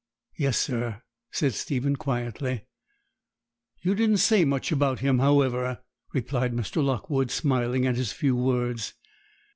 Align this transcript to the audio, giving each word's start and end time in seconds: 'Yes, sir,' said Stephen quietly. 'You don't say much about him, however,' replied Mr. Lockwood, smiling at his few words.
'Yes, 0.35 0.57
sir,' 0.57 1.03
said 1.29 1.53
Stephen 1.53 1.95
quietly. 1.95 2.65
'You 3.83 3.93
don't 3.93 4.17
say 4.17 4.45
much 4.45 4.71
about 4.71 5.01
him, 5.01 5.19
however,' 5.19 5.83
replied 6.11 6.53
Mr. 6.53 6.83
Lockwood, 6.83 7.29
smiling 7.29 7.85
at 7.85 7.97
his 7.97 8.11
few 8.11 8.35
words. 8.35 8.95